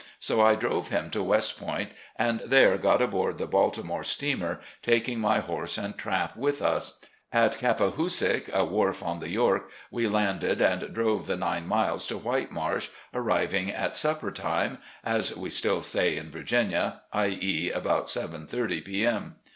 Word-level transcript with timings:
So 0.19 0.41
I 0.41 0.55
drove 0.55 0.87
him 0.89 1.11
to 1.11 1.21
West 1.21 1.59
Point, 1.59 1.91
and 2.15 2.39
there 2.43 2.75
got 2.79 3.03
aboard 3.03 3.37
the 3.37 3.45
Baltimoie 3.45 4.03
steamer, 4.03 4.59
taking 4.81 5.19
my 5.19 5.41
horse 5.41 5.77
and 5.77 5.95
trap 5.95 6.35
with 6.35 6.59
iis. 6.59 6.97
At 7.31 7.59
Cap 7.59 7.77
pahoosic, 7.77 8.51
a 8.51 8.65
wharf 8.65 9.03
on 9.03 9.19
the 9.19 9.29
York, 9.29 9.69
we 9.91 10.07
landed 10.07 10.59
and 10.59 10.91
drove 10.91 11.27
the 11.27 11.37
nine 11.37 11.67
miles 11.67 12.07
to 12.07 12.17
"White 12.17 12.51
Marsh," 12.51 12.89
arriving 13.13 13.69
at 13.69 13.95
"supper 13.95 14.31
time," 14.31 14.79
as 15.03 15.37
we 15.37 15.51
still 15.51 15.83
say 15.83 16.17
in 16.17 16.31
Virginia— 16.31 17.01
i. 17.13 17.37
e., 17.39 17.69
about 17.69 18.09
7 18.09 18.47
:3o 18.47 18.83
p. 18.83 19.05
M. 19.05 19.35